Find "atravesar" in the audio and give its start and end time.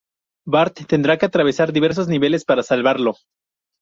1.27-1.71